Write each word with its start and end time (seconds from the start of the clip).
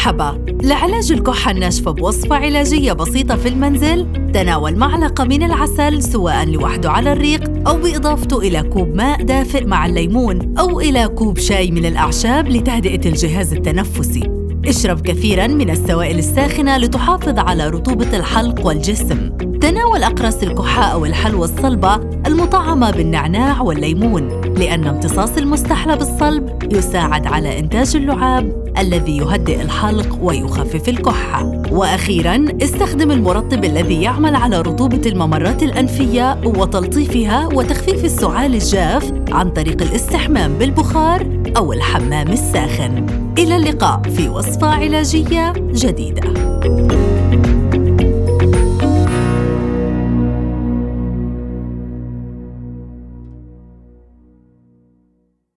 مرحبا. 0.00 0.44
لعلاج 0.62 1.12
الكحة 1.12 1.50
الناشفة 1.50 1.90
بوصفة 1.90 2.36
علاجية 2.36 2.92
بسيطة 2.92 3.36
في 3.36 3.48
المنزل 3.48 4.06
تناول 4.34 4.76
معلقة 4.76 5.24
من 5.24 5.42
العسل 5.42 6.02
سواء 6.02 6.46
لوحده 6.50 6.90
على 6.90 7.12
الريق 7.12 7.68
أو 7.68 7.76
بإضافته 7.76 8.38
إلى 8.38 8.62
كوب 8.62 8.94
ماء 8.94 9.22
دافئ 9.22 9.64
مع 9.64 9.86
الليمون 9.86 10.58
أو 10.58 10.80
إلى 10.80 11.08
كوب 11.08 11.38
شاي 11.38 11.70
من 11.70 11.86
الأعشاب 11.86 12.48
لتهدئة 12.48 13.08
الجهاز 13.08 13.52
التنفسي. 13.52 14.30
اشرب 14.66 15.00
كثيرا 15.00 15.46
من 15.46 15.70
السوائل 15.70 16.18
الساخنة 16.18 16.76
لتحافظ 16.76 17.38
على 17.38 17.68
رطوبة 17.68 18.16
الحلق 18.16 18.66
والجسم. 18.66 19.30
تناول 19.60 20.02
أقراص 20.02 20.42
الكحاء 20.42 20.92
أو 20.92 21.04
الحلوى 21.04 21.44
الصلبة 21.44 21.94
المطعمة 22.26 22.90
بالنعناع 22.90 23.60
والليمون 23.60 24.40
لأن 24.56 24.86
امتصاص 24.86 25.36
المستحلى 25.36 25.94
الصلب 25.94 26.72
يساعد 26.72 27.26
على 27.26 27.58
إنتاج 27.58 27.96
اللعاب 27.96 28.72
الذي 28.78 29.16
يهدئ 29.16 29.62
الحلق 29.62 30.18
ويخفف 30.22 30.88
الكحة. 30.88 31.62
وأخيراً 31.70 32.44
استخدم 32.62 33.10
المرطب 33.10 33.64
الذي 33.64 34.02
يعمل 34.02 34.36
على 34.36 34.60
رطوبة 34.60 35.02
الممرات 35.06 35.62
الأنفية 35.62 36.40
وتلطيفها 36.44 37.46
وتخفيف 37.46 38.04
السعال 38.04 38.54
الجاف 38.54 39.12
عن 39.32 39.50
طريق 39.50 39.82
الاستحمام 39.82 40.54
بالبخار 40.58 41.26
أو 41.56 41.72
الحمام 41.72 42.28
الساخن. 42.28 43.06
إلى 43.38 43.56
اللقاء 43.56 44.02
في 44.02 44.28
وصفة 44.28 44.66
علاجية 44.66 45.52
جديدة. 45.72 46.20